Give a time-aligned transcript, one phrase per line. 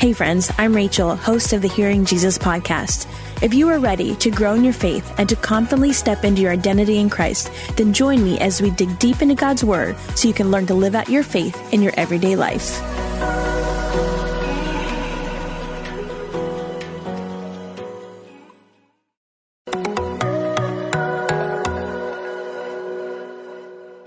[0.00, 3.06] Hey, friends, I'm Rachel, host of the Hearing Jesus podcast.
[3.42, 6.52] If you are ready to grow in your faith and to confidently step into your
[6.52, 10.32] identity in Christ, then join me as we dig deep into God's Word so you
[10.32, 12.80] can learn to live out your faith in your everyday life.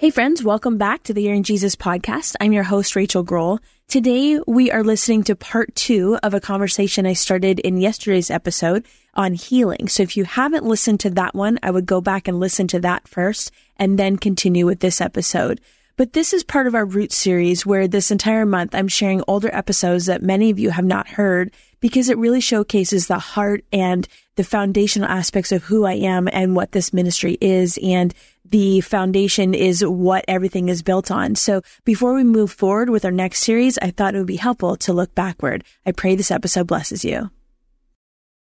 [0.03, 2.35] Hey friends, welcome back to the Hearing Jesus podcast.
[2.41, 3.59] I'm your host, Rachel Grohl.
[3.88, 8.85] Today we are listening to part two of a conversation I started in yesterday's episode
[9.13, 9.88] on healing.
[9.88, 12.81] So if you haven't listened to that one, I would go back and listen to
[12.81, 15.61] that first and then continue with this episode.
[15.95, 19.56] But this is part of our root series where this entire month I'm sharing older
[19.56, 24.06] episodes that many of you have not heard because it really showcases the heart and
[24.36, 27.78] the foundational aspects of who I am and what this ministry is.
[27.84, 28.14] And
[28.45, 31.36] the foundation is what everything is built on.
[31.36, 34.75] So before we move forward with our next series, I thought it would be helpful
[34.78, 35.64] to look backward.
[35.86, 37.31] I pray this episode blesses you.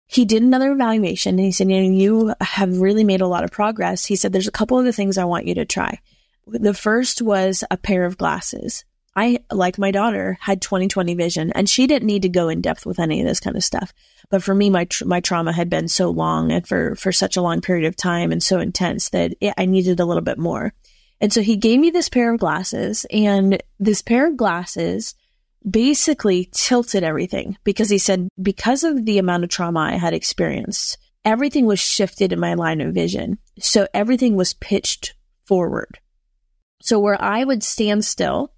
[0.07, 4.05] He did another evaluation and he said, you have really made a lot of progress.
[4.05, 6.01] He said, there's a couple of the things I want you to try.
[6.47, 8.84] The first was a pair of glasses.
[9.15, 12.87] I, like my daughter, had 20/20 vision and she didn't need to go in depth
[12.87, 13.93] with any of this kind of stuff.
[14.31, 17.37] But for me, my, tr- my trauma had been so long and for, for such
[17.37, 20.39] a long period of time and so intense that it, I needed a little bit
[20.39, 20.73] more.
[21.21, 25.15] And so he gave me this pair of glasses and this pair of glasses
[25.69, 30.99] basically tilted everything because he said, because of the amount of trauma I had experienced,
[31.25, 33.39] everything was shifted in my line of vision.
[33.61, 36.01] So everything was pitched forward.
[36.81, 38.53] So where I would stand still,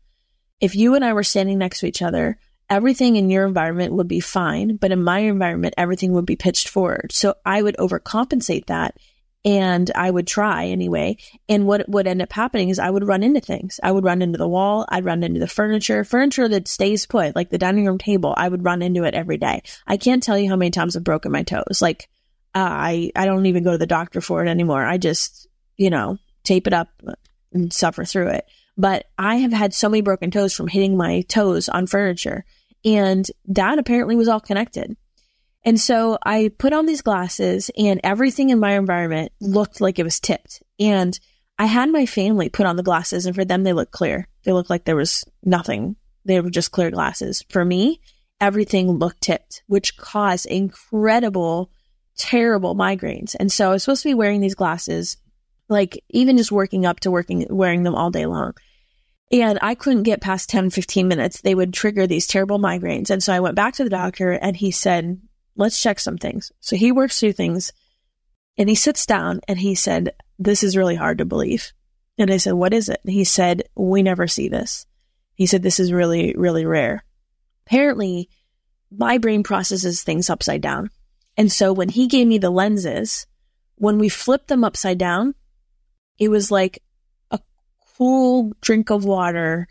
[0.65, 2.39] if you and I were standing next to each other,
[2.71, 6.69] everything in your environment would be fine, but in my environment, everything would be pitched
[6.69, 7.13] forward.
[7.13, 8.97] So I would overcompensate that
[9.45, 11.19] and I would try anyway.
[11.51, 13.79] And what would end up happening is I would run into things.
[13.83, 14.87] I would run into the wall.
[14.89, 18.33] I'd run into the furniture, furniture that stays put, like the dining room table.
[18.35, 19.65] I would run into it every day.
[19.87, 21.83] I can't tell you how many times I've broken my toes.
[21.83, 22.09] Like,
[22.55, 24.83] uh, I, I don't even go to the doctor for it anymore.
[24.83, 25.47] I just,
[25.77, 26.89] you know, tape it up
[27.53, 28.47] and suffer through it.
[28.77, 32.45] But I have had so many broken toes from hitting my toes on furniture.
[32.85, 34.97] And that apparently was all connected.
[35.65, 40.05] And so I put on these glasses and everything in my environment looked like it
[40.05, 40.63] was tipped.
[40.79, 41.19] And
[41.59, 44.29] I had my family put on the glasses and for them, they looked clear.
[44.45, 45.97] They looked like there was nothing.
[46.27, 47.45] They were just clear glasses.
[47.49, 48.01] For me,
[48.41, 51.71] everything looked tipped, which caused incredible,
[52.19, 53.35] terrible migraines.
[53.39, 55.17] And so I was supposed to be wearing these glasses
[55.69, 58.55] like even just working up to working, wearing them all day long.
[59.33, 61.41] And I couldn't get past 10, 15 minutes.
[61.41, 63.11] They would trigger these terrible migraines.
[63.11, 65.21] And so I went back to the doctor and he said,
[65.57, 66.53] let's check some things.
[66.61, 67.73] So he works through things
[68.57, 71.73] and he sits down and he said, this is really hard to believe.
[72.19, 73.01] And I said, what is it?
[73.05, 74.87] He said, we never see this.
[75.35, 77.05] He said, this is really, really rare.
[77.67, 78.29] Apparently
[78.97, 80.91] my brain processes things upside down.
[81.37, 83.27] And so when he gave me the lenses,
[83.77, 85.35] when we flipped them upside down,
[86.19, 86.83] it was like
[87.31, 87.41] a
[87.97, 89.67] cool drink of water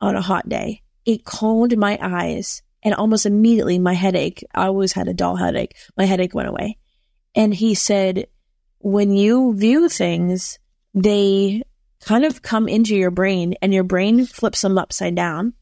[0.00, 0.82] on a hot day.
[1.04, 5.74] It calmed my eyes and almost immediately my headache, I always had a dull headache.
[5.96, 6.78] My headache went away.
[7.34, 8.28] And he said,
[8.78, 10.58] when you view things,
[10.94, 11.62] they
[12.04, 15.54] kind of come into your brain and your brain flips them upside down.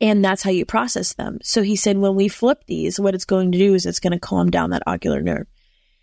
[0.00, 1.38] And that's how you process them.
[1.42, 4.12] So he said, when we flip these, what it's going to do is it's going
[4.12, 5.46] to calm down that ocular nerve.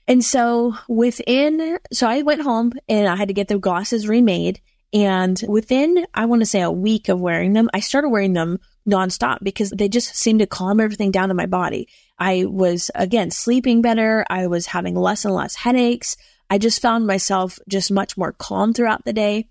[0.07, 4.61] And so within, so I went home and I had to get the glasses remade.
[4.91, 8.59] And within, I want to say a week of wearing them, I started wearing them
[8.87, 11.87] nonstop because they just seemed to calm everything down in my body.
[12.19, 14.25] I was again sleeping better.
[14.29, 16.15] I was having less and less headaches.
[16.49, 19.47] I just found myself just much more calm throughout the day.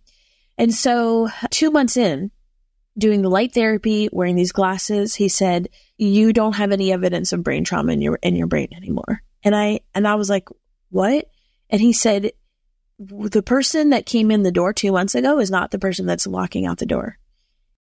[0.58, 2.30] And so two months in,
[2.96, 7.42] doing the light therapy, wearing these glasses, he said, you don't have any evidence of
[7.42, 9.22] brain trauma in your, in your brain anymore.
[9.44, 10.48] And I, and I was like,
[10.90, 11.28] what?
[11.70, 12.32] And he said,
[12.98, 16.26] the person that came in the door two months ago is not the person that's
[16.26, 17.18] walking out the door.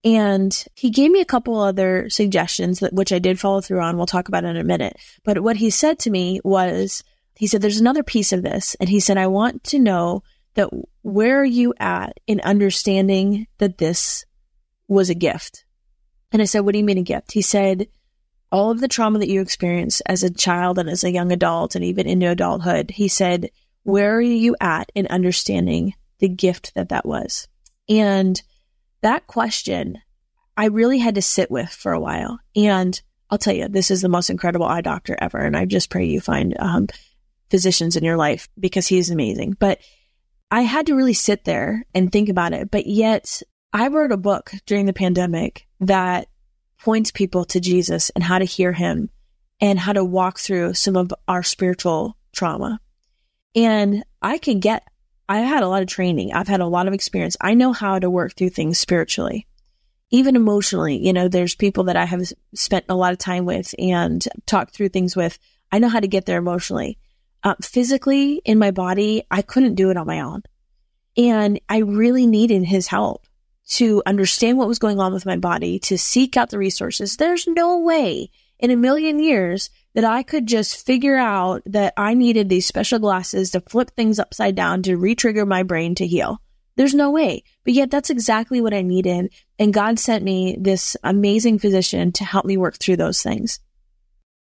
[0.05, 3.97] And he gave me a couple other suggestions that, which I did follow through on.
[3.97, 4.97] We'll talk about in a minute.
[5.25, 7.03] But what he said to me was,
[7.35, 8.77] he said, there's another piece of this.
[8.79, 10.23] And he said, I want to know
[10.55, 10.69] that
[11.03, 14.25] where are you at in understanding that this
[14.89, 15.65] was a gift?
[16.31, 17.33] And I said, what do you mean a gift?
[17.33, 17.89] He said,
[18.53, 21.75] all of the trauma that you experienced as a child and as a young adult
[21.75, 23.51] and even into adulthood, he said,
[23.83, 27.49] where are you at in understanding the gift that that was?
[27.89, 28.41] And
[29.03, 29.99] that question
[30.57, 32.39] I really had to sit with for a while.
[32.55, 35.39] And I'll tell you, this is the most incredible eye doctor ever.
[35.39, 36.87] And I just pray you find um,
[37.51, 39.57] physicians in your life because he's amazing.
[39.59, 39.81] But
[40.51, 42.71] I had to really sit there and think about it.
[42.71, 43.43] But yet,
[43.73, 46.29] I wrote a book during the pandemic that
[46.83, 49.11] points people to Jesus and how to hear him
[49.61, 52.81] and how to walk through some of our spiritual trauma.
[53.55, 54.87] And I can get,
[55.29, 56.33] I've had a lot of training.
[56.33, 57.37] I've had a lot of experience.
[57.41, 59.47] I know how to work through things spiritually,
[60.11, 60.99] even emotionally.
[60.99, 64.75] You know, there's people that I have spent a lot of time with and talked
[64.75, 65.39] through things with.
[65.73, 66.99] I know how to get there emotionally.
[67.43, 70.43] Uh, physically in my body, I couldn't do it on my own.
[71.17, 73.26] And I really needed his help
[73.69, 77.17] to understand what was going on with my body, to seek out the resources.
[77.17, 82.15] There's no way in a million years that I could just figure out that I
[82.15, 86.41] needed these special glasses to flip things upside down to retrigger my brain to heal.
[86.77, 87.43] There's no way.
[87.65, 89.33] But yet that's exactly what I needed.
[89.59, 93.61] And God sent me this amazing physician to help me work through those things.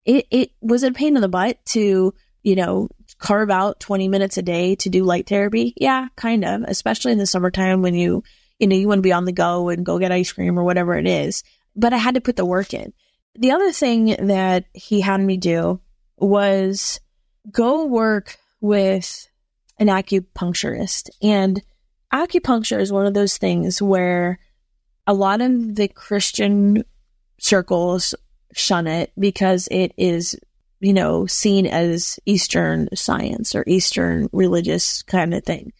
[0.04, 2.88] It, it was a pain in the butt to, you know,
[3.18, 5.74] carve out 20 minutes a day to do light therapy.
[5.76, 8.24] Yeah, kind of, especially in the summertime when you,
[8.62, 10.62] you know, you want to be on the go and go get ice cream or
[10.62, 11.42] whatever it is.
[11.74, 12.92] But I had to put the work in.
[13.34, 15.80] The other thing that he had me do
[16.16, 17.00] was
[17.50, 19.28] go work with
[19.80, 21.10] an acupuncturist.
[21.20, 21.60] And
[22.14, 24.38] acupuncture is one of those things where
[25.08, 26.84] a lot of the Christian
[27.40, 28.14] circles
[28.54, 30.38] shun it because it is,
[30.78, 35.72] you know, seen as Eastern science or Eastern religious kind of thing.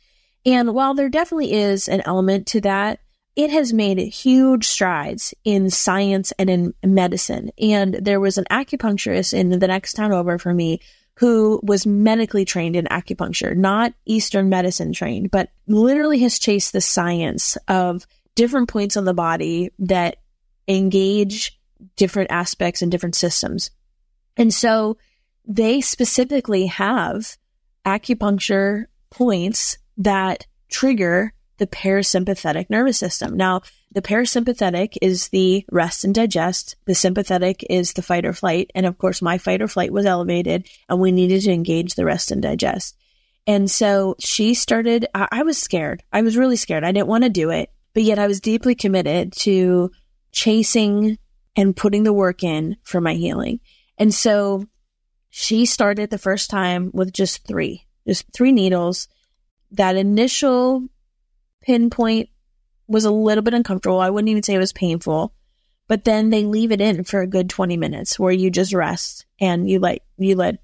[0.45, 3.01] And while there definitely is an element to that,
[3.35, 7.51] it has made huge strides in science and in medicine.
[7.59, 10.81] And there was an acupuncturist in the next town over for me
[11.17, 16.81] who was medically trained in acupuncture, not Eastern medicine trained, but literally has chased the
[16.81, 20.17] science of different points on the body that
[20.67, 21.59] engage
[21.97, 23.71] different aspects and different systems.
[24.37, 24.97] And so
[25.47, 27.37] they specifically have
[27.85, 33.37] acupuncture points that trigger the parasympathetic nervous system.
[33.37, 33.63] Now,
[33.93, 36.77] the parasympathetic is the rest and digest.
[36.87, 38.71] The sympathetic is the fight or flight.
[38.75, 42.05] And of course, my fight or flight was elevated and we needed to engage the
[42.05, 42.97] rest and digest.
[43.47, 46.03] And so she started, I, I was scared.
[46.13, 46.85] I was really scared.
[46.85, 49.91] I didn't want to do it, but yet I was deeply committed to
[50.33, 51.19] chasing
[51.55, 53.61] and putting the work in for my healing.
[53.99, 54.67] And so
[55.29, 59.07] she started the first time with just three, just three needles.
[59.73, 60.87] That initial
[61.63, 62.29] pinpoint
[62.87, 64.01] was a little bit uncomfortable.
[64.01, 65.35] I wouldn't even say it was painful,
[65.89, 69.27] but then they leave it in for a good 20 minutes where you just rest
[69.41, 70.57] and you let, you let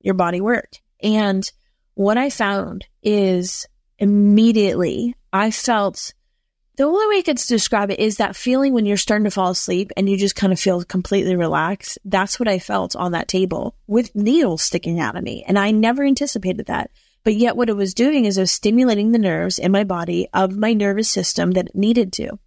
[0.00, 0.68] your body work.
[1.02, 1.50] And
[1.94, 3.66] what I found is
[3.98, 6.12] immediately I felt
[6.76, 9.50] the only way I could describe it is that feeling when you're starting to fall
[9.50, 11.98] asleep and you just kind of feel completely relaxed.
[12.04, 15.42] That's what I felt on that table with needles sticking out of me.
[15.48, 16.90] And I never anticipated that.
[17.26, 20.28] But yet what it was doing is it was stimulating the nerves in my body
[20.32, 22.38] of my nervous system that it needed to.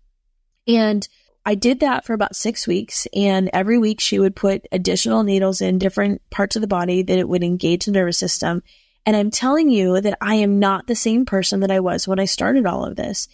[0.70, 1.06] And
[1.46, 3.06] I did that for about six weeks.
[3.14, 7.20] And every week she would put additional needles in different parts of the body that
[7.20, 8.64] it would engage the nervous system.
[9.06, 12.18] And I'm telling you that I am not the same person that I was when
[12.18, 13.28] I started all of this.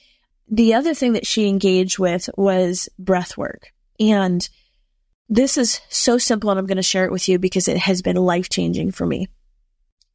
[0.50, 3.72] The other thing that she engaged with was breath work.
[4.00, 4.50] And
[5.30, 8.02] this is so simple and I'm going to share it with you because it has
[8.02, 9.28] been life changing for me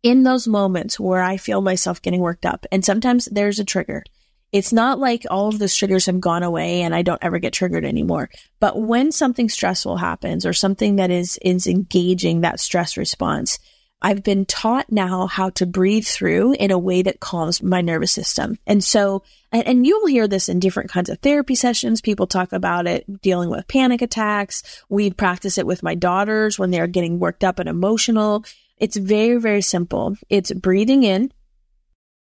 [0.03, 4.05] in those moments where I feel myself getting worked up, and sometimes there's a trigger.
[4.53, 7.53] It's not like all of those triggers have gone away and I don't ever get
[7.53, 8.31] triggered anymore.
[8.59, 13.61] But when something stressful happens or something that is, is engaging that stress response,
[14.03, 18.13] I've been taught now how to breathe through in a way that calms my nervous
[18.13, 18.57] system.
[18.67, 22.01] And so, and, and you will hear this in different kinds of therapy sessions.
[22.01, 24.83] People talk about it dealing with panic attacks.
[24.89, 28.45] We practice it with my daughters when they're getting worked up and emotional.
[28.81, 30.17] It's very, very simple.
[30.29, 31.33] It's breathing in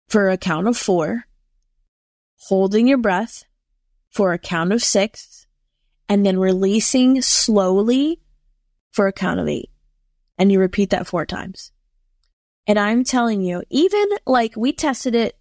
[0.09, 1.23] for a count of four,
[2.35, 3.45] holding your breath
[4.09, 5.47] for a count of six,
[6.09, 8.19] and then releasing slowly
[8.91, 9.69] for a count of eight.
[10.37, 11.71] And you repeat that four times.
[12.67, 15.37] And I'm telling you, even like we tested it,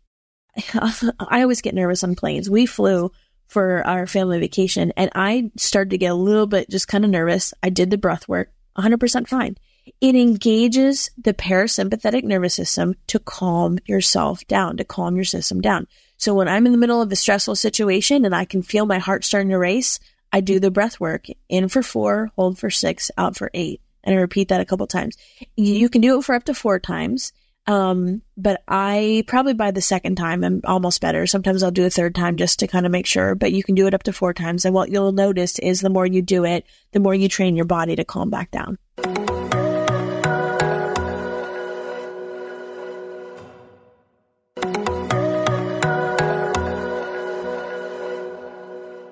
[1.18, 2.48] I always get nervous on planes.
[2.48, 3.10] We flew
[3.48, 7.10] for our family vacation and I started to get a little bit just kind of
[7.10, 7.52] nervous.
[7.64, 9.56] I did the breath work, 100% fine.
[10.00, 15.86] It engages the parasympathetic nervous system to calm yourself down, to calm your system down.
[16.16, 18.98] So when I'm in the middle of a stressful situation and I can feel my
[18.98, 19.98] heart starting to race,
[20.32, 23.80] I do the breath work in for four, hold for six, out for eight.
[24.04, 25.16] And I repeat that a couple times.
[25.56, 27.32] You can do it for up to four times.
[27.66, 31.26] Um, but I probably by the second time I'm almost better.
[31.26, 33.74] Sometimes I'll do a third time just to kind of make sure, but you can
[33.74, 34.64] do it up to four times.
[34.64, 37.66] And what you'll notice is the more you do it, the more you train your
[37.66, 38.78] body to calm back down.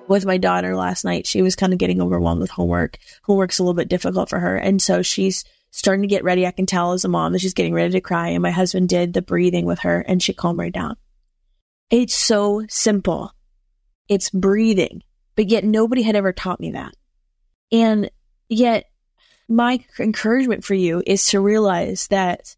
[0.09, 1.27] With my daughter last night.
[1.27, 2.99] She was kind of getting overwhelmed with homework.
[3.23, 4.57] Homework's a little bit difficult for her.
[4.57, 6.47] And so she's starting to get ready.
[6.47, 8.29] I can tell as a mom that she's getting ready to cry.
[8.29, 10.97] And my husband did the breathing with her and she calmed right down.
[11.91, 13.33] It's so simple.
[14.09, 15.03] It's breathing,
[15.37, 16.95] but yet nobody had ever taught me that.
[17.71, 18.11] And
[18.49, 18.87] yet
[19.49, 22.57] my encouragement for you is to realize that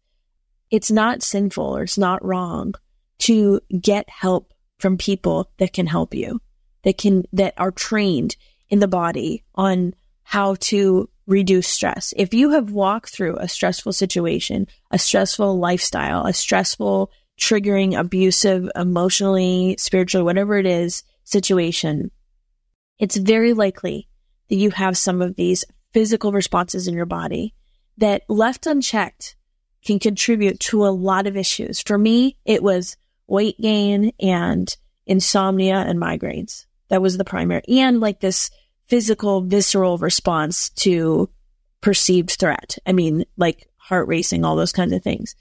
[0.69, 2.73] it's not sinful or it's not wrong
[3.19, 6.39] to get help from people that can help you
[6.83, 8.35] that can, that are trained
[8.69, 12.13] in the body on how to reduce stress.
[12.17, 18.69] If you have walked through a stressful situation, a stressful lifestyle, a stressful, triggering, abusive,
[18.75, 22.11] emotionally, spiritually, whatever it is, situation,
[22.99, 24.07] it's very likely
[24.49, 27.53] that you have some of these physical responses in your body
[27.97, 29.35] that left unchecked
[29.83, 31.81] can contribute to a lot of issues.
[31.81, 32.97] For me, it was
[33.27, 36.65] weight gain and insomnia and migraines.
[36.91, 38.51] That was the primary and like this
[38.89, 41.29] physical, visceral response to
[41.79, 42.77] perceived threat.
[42.85, 45.33] I mean, like heart racing, all those kinds of things.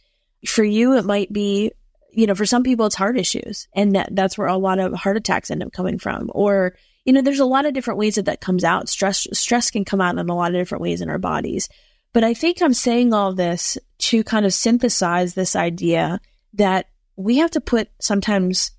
[0.47, 1.73] For you, it might be,
[2.13, 4.95] you know, for some people, it's heart issues and that, that's where a lot of
[4.95, 6.31] heart attacks end up coming from.
[6.33, 8.89] Or, you know, there's a lot of different ways that that comes out.
[8.89, 11.69] Stress, stress can come out in a lot of different ways in our bodies.
[12.13, 16.21] But I think I'm saying all this to kind of synthesize this idea
[16.55, 18.71] that we have to put sometimes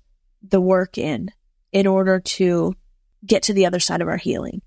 [0.42, 1.30] the work in
[1.72, 2.74] in order to
[3.24, 4.62] get to the other side of our healing.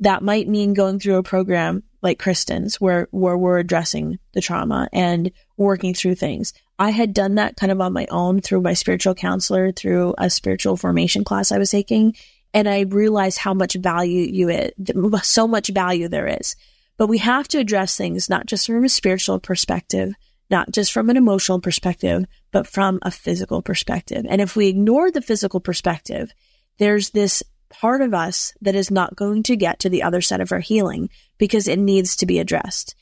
[0.00, 4.88] That might mean going through a program like Kristen's where, where we're addressing the trauma
[4.92, 6.52] and working through things.
[6.78, 10.28] I had done that kind of on my own through my spiritual counselor, through a
[10.28, 12.14] spiritual formation class I was taking.
[12.52, 14.74] And I realized how much value you it,
[15.22, 16.56] so much value there is.
[16.96, 20.14] But we have to address things not just from a spiritual perspective,
[20.50, 24.24] not just from an emotional perspective, but from a physical perspective.
[24.28, 26.32] And if we ignore the physical perspective,
[26.78, 30.40] there's this part of us that is not going to get to the other side
[30.40, 31.08] of our healing
[31.38, 32.94] because it needs to be addressed.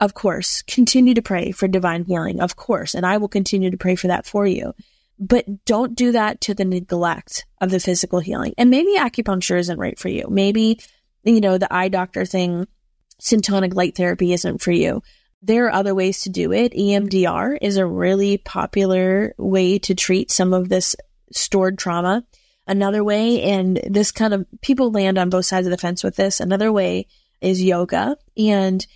[0.00, 2.40] Of course, continue to pray for divine healing.
[2.40, 2.94] Of course.
[2.94, 4.74] And I will continue to pray for that for you.
[5.18, 8.54] But don't do that to the neglect of the physical healing.
[8.58, 10.26] And maybe acupuncture isn't right for you.
[10.28, 10.80] Maybe,
[11.22, 12.66] you know, the eye doctor thing,
[13.22, 15.02] syntonic light therapy isn't for you.
[15.46, 16.72] There are other ways to do it.
[16.72, 20.96] EMDR is a really popular way to treat some of this
[21.32, 22.24] stored trauma.
[22.66, 26.16] Another way, and this kind of people land on both sides of the fence with
[26.16, 26.40] this.
[26.40, 27.08] Another way
[27.42, 28.16] is yoga.
[28.38, 28.86] And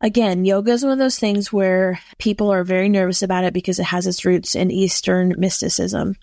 [0.00, 3.78] again, yoga is one of those things where people are very nervous about it because
[3.78, 6.16] it has its roots in Eastern mysticism.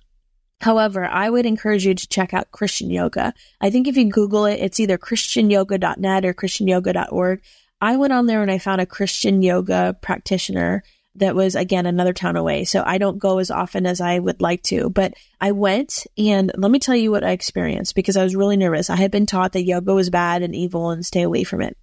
[0.62, 3.36] However, I would encourage you to check out Christian yoga.
[3.62, 7.42] I think if you Google it, it's either christianyoga.net or christianyoga.org.
[7.82, 10.84] I went on there and I found a Christian yoga practitioner
[11.16, 12.64] that was again another town away.
[12.66, 16.52] So I don't go as often as I would like to, but I went and
[16.58, 18.90] let me tell you what I experienced because I was really nervous.
[18.90, 21.78] I had been taught that yoga was bad and evil and stay away from it.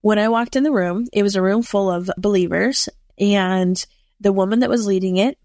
[0.00, 3.84] When I walked in the room, it was a room full of believers and
[4.20, 5.38] the woman that was leading it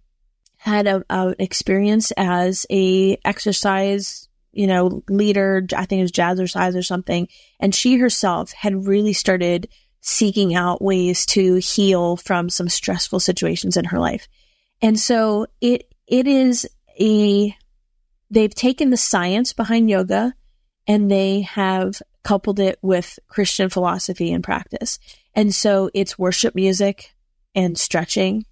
[0.58, 6.78] had a, a experience as a exercise you know, leader, I think it was jazzercise
[6.78, 7.28] or something.
[7.60, 9.68] And she herself had really started
[10.06, 14.28] seeking out ways to heal from some stressful situations in her life.
[14.82, 16.68] And so it, it is
[17.00, 17.56] a,
[18.30, 20.36] they've taken the science behind yoga
[20.86, 25.00] and they have coupled it with Christian philosophy and practice.
[25.34, 27.14] And so it's worship music
[27.56, 28.46] and stretching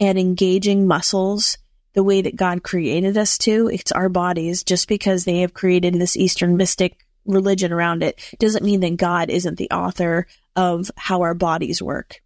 [0.00, 1.56] and engaging muscles
[1.92, 3.68] the way that God created us to.
[3.68, 8.64] It's our bodies just because they have created this Eastern mystic religion around it doesn't
[8.64, 10.26] mean that God isn't the author
[10.56, 12.20] of how our bodies work.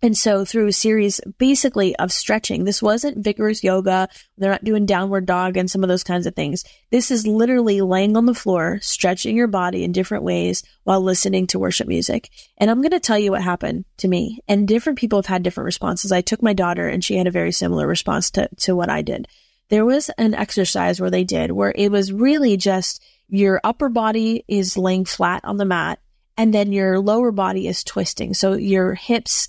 [0.00, 4.08] And so through a series basically of stretching, this wasn't vigorous yoga.
[4.36, 6.64] They're not doing downward dog and some of those kinds of things.
[6.92, 11.48] This is literally laying on the floor, stretching your body in different ways while listening
[11.48, 12.30] to worship music.
[12.58, 14.38] And I'm going to tell you what happened to me.
[14.46, 16.12] And different people have had different responses.
[16.12, 19.02] I took my daughter and she had a very similar response to, to what I
[19.02, 19.26] did.
[19.68, 24.44] There was an exercise where they did where it was really just your upper body
[24.46, 25.98] is laying flat on the mat
[26.38, 28.32] and then your lower body is twisting.
[28.32, 29.48] So your hips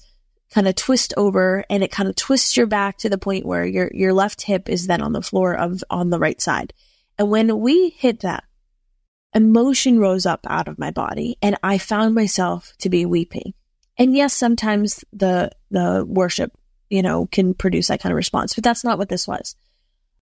[0.54, 3.66] kind of twist over and it kind of twists your back to the point where
[3.66, 6.74] your, your left hip is then on the floor of, on the right side.
[7.18, 8.44] And when we hit that,
[9.34, 13.54] emotion rose up out of my body and I found myself to be weeping.
[13.98, 16.52] And yes, sometimes the, the worship
[16.90, 18.54] you know, can produce that kind of response.
[18.54, 19.56] But that's not what this was.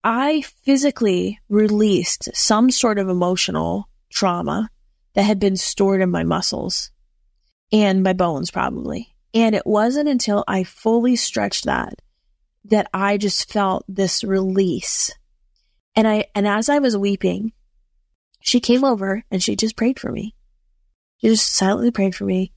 [0.03, 4.70] I physically released some sort of emotional trauma
[5.13, 6.91] that had been stored in my muscles
[7.72, 9.15] and my bones probably.
[9.34, 12.01] And it wasn't until I fully stretched that
[12.65, 15.12] that I just felt this release.
[15.96, 17.53] And I, and as I was weeping,
[18.41, 20.36] she came over and she just prayed for me.
[21.18, 22.53] She just silently prayed for me.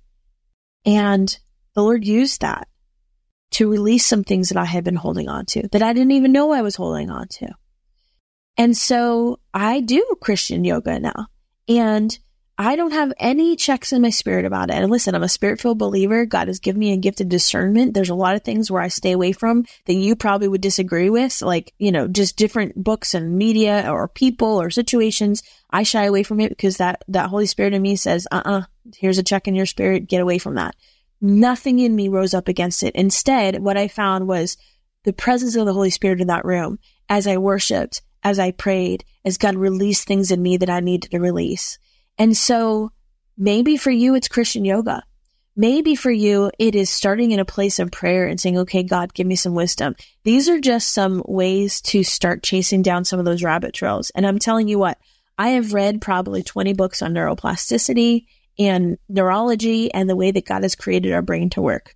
[0.85, 1.37] And
[1.75, 2.69] the Lord used that
[3.53, 6.33] to release some things that I had been holding on to that I didn't even
[6.33, 7.55] know I was holding on to.
[8.57, 11.27] And so I do Christian yoga now.
[11.69, 12.17] And
[12.57, 14.75] I don't have any checks in my spirit about it.
[14.75, 16.25] And listen, I'm a spirit filled believer.
[16.25, 17.95] God has given me a gift of discernment.
[17.95, 21.11] There's a lot of things where I stay away from that you probably would disagree
[21.11, 25.43] with, like, you know, just different books and media or people or situations.
[25.71, 28.59] I shy away from it because that, that Holy Spirit in me says, uh uh-uh,
[28.59, 28.63] uh,
[28.97, 30.09] here's a check in your spirit.
[30.09, 30.77] Get away from that.
[31.21, 32.95] Nothing in me rose up against it.
[32.95, 34.57] Instead, what I found was
[35.03, 39.05] the presence of the Holy Spirit in that room as I worshiped, as I prayed,
[39.25, 41.79] as God released things in me that I needed to release.
[42.18, 42.92] And so
[43.37, 45.02] maybe for you, it's Christian yoga.
[45.56, 49.14] Maybe for you, it is starting in a place of prayer and saying, okay, God,
[49.14, 49.94] give me some wisdom.
[50.25, 54.11] These are just some ways to start chasing down some of those rabbit trails.
[54.16, 54.99] And I'm telling you what,
[55.38, 58.26] I have read probably 20 books on neuroplasticity
[58.59, 61.94] and neurology and the way that God has created our brain to work.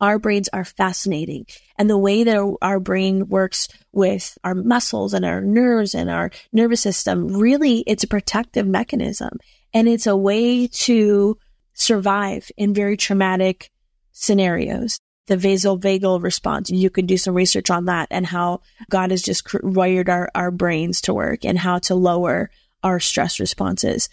[0.00, 1.46] Our brains are fascinating.
[1.76, 6.30] And the way that our brain works with our muscles and our nerves and our
[6.52, 9.38] nervous system, really, it's a protective mechanism.
[9.72, 11.38] And it's a way to
[11.74, 13.70] survive in very traumatic
[14.12, 14.98] scenarios.
[15.26, 19.46] The vasovagal response, you could do some research on that and how God has just
[19.62, 22.50] wired our, our brains to work and how to lower
[22.82, 24.08] our stress responses.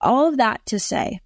[0.00, 1.20] All of that to say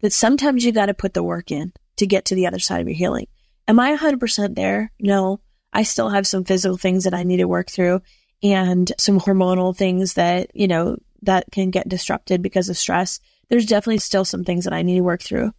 [0.00, 2.82] that sometimes you got to put the work in to get to the other side
[2.82, 3.26] of your healing.
[3.66, 4.92] Am I 100% there?
[5.00, 5.40] No.
[5.72, 8.02] I still have some physical things that I need to work through
[8.42, 13.20] and some hormonal things that, you know, that can get disrupted because of stress.
[13.48, 15.52] There's definitely still some things that I need to work through,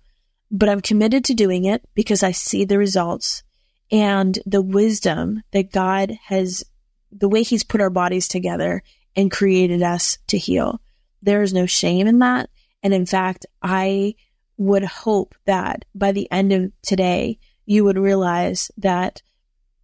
[0.52, 3.44] but I'm committed to doing it because I see the results
[3.92, 6.63] and the wisdom that God has,
[7.12, 8.84] the way He's put our bodies together
[9.15, 10.82] and created us to heal.
[11.22, 12.50] There is no shame in that.
[12.84, 14.15] And in fact, I
[14.58, 19.22] would hope that by the end of today, you would realize that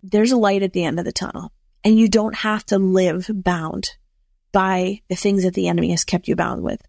[0.01, 1.51] there's a light at the end of the tunnel
[1.83, 3.97] and you don't have to live bound
[4.53, 6.81] by the things that the enemy has kept you bound with.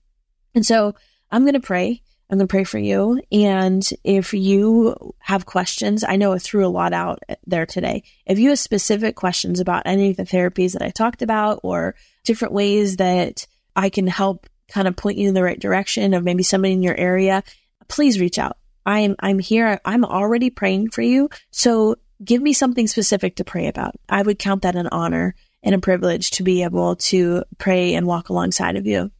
[0.54, 0.94] And so
[1.32, 2.00] I'm going to pray.
[2.30, 3.20] I'm going to pray for you.
[3.32, 8.04] And if you have questions, I know I threw a lot out there today.
[8.24, 11.96] If you have specific questions about any of the therapies that I talked about or
[12.22, 16.24] different ways that I can help kind of point you in the right direction of
[16.24, 17.42] maybe somebody in your area,
[17.88, 18.56] please reach out.
[18.86, 19.80] I'm, I'm here.
[19.84, 21.30] I'm already praying for you.
[21.50, 23.94] So give me something specific to pray about.
[24.08, 28.06] I would count that an honor and a privilege to be able to pray and
[28.06, 29.10] walk alongside of you.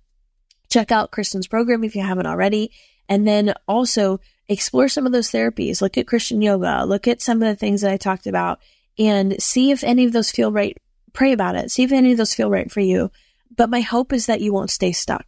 [0.69, 2.71] Check out Kristen's program if you haven't already.
[3.09, 5.81] And then also explore some of those therapies.
[5.81, 6.85] Look at Christian yoga.
[6.87, 8.61] Look at some of the things that I talked about
[8.99, 10.77] and see if any of those feel right.
[11.13, 11.71] Pray about it.
[11.71, 13.11] See if any of those feel right for you.
[13.57, 15.27] But my hope is that you won't stay stuck.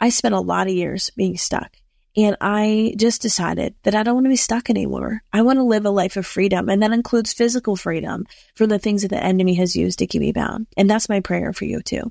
[0.00, 1.76] I spent a lot of years being stuck
[2.18, 5.22] and I just decided that I don't want to be stuck anymore.
[5.32, 6.68] I want to live a life of freedom.
[6.68, 8.26] And that includes physical freedom
[8.56, 10.66] from the things that the enemy has used to keep me bound.
[10.76, 12.10] And that's my prayer for you too.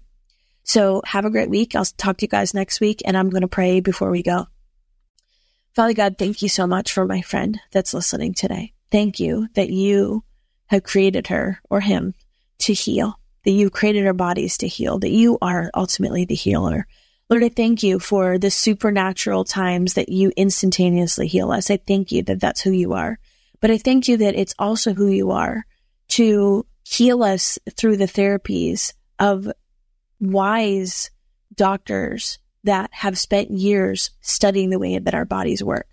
[0.63, 1.75] So have a great week.
[1.75, 4.47] I'll talk to you guys next week and I'm going to pray before we go.
[5.75, 8.71] Father God, thank you so much for my friend that's listening today.
[8.89, 10.23] Thank you that you
[10.67, 12.13] have created her or him
[12.59, 16.87] to heal, that you've created our bodies to heal, that you are ultimately the healer.
[17.29, 21.69] Lord, I thank you for the supernatural times that you instantaneously heal us.
[21.69, 23.19] I thank you that that's who you are.
[23.59, 25.65] But I thank you that it's also who you are
[26.09, 29.51] to heal us through the therapies of
[30.21, 31.11] wise
[31.53, 35.87] doctors that have spent years studying the way that our bodies work.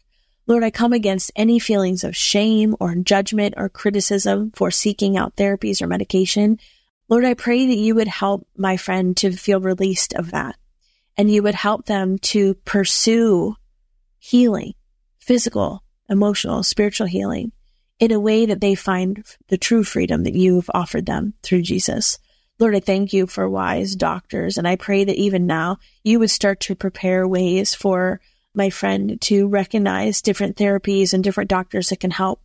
[0.46, 5.34] Lord, I come against any feelings of shame or judgment or criticism for seeking out
[5.34, 6.60] therapies or medication.
[7.08, 10.56] Lord, I pray that you would help my friend to feel released of that
[11.16, 13.56] and you would help them to pursue
[14.18, 14.74] healing,
[15.18, 17.52] physical, emotional, spiritual healing
[18.00, 22.18] in a way that they find the true freedom that you've offered them through Jesus.
[22.58, 24.58] Lord, I thank you for wise doctors.
[24.58, 28.20] And I pray that even now you would start to prepare ways for
[28.54, 32.40] my friend to recognize different therapies and different doctors that can help.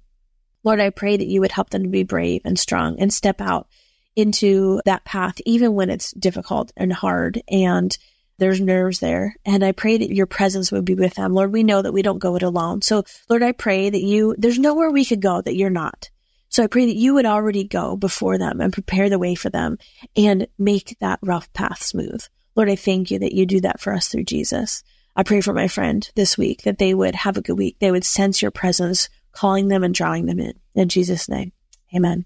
[0.64, 3.40] Lord, I pray that you would help them to be brave and strong and step
[3.40, 3.68] out
[4.16, 7.96] into that path, even when it's difficult and hard and
[8.40, 9.36] there's nerves there.
[9.46, 11.34] And I pray that your presence would be with them.
[11.34, 12.82] Lord, we know that we don't go it alone.
[12.82, 16.10] So Lord, I pray that you, there's nowhere we could go that you're not.
[16.50, 19.50] So I pray that you would already go before them and prepare the way for
[19.50, 19.78] them
[20.16, 22.26] and make that rough path smooth.
[22.56, 24.84] Lord, I thank you that you do that for us through Jesus.
[25.16, 27.78] I pray for my friend this week that they would have a good week.
[27.80, 30.54] They would sense your presence, calling them and drawing them in.
[30.74, 31.52] In Jesus' name,
[31.96, 32.26] amen.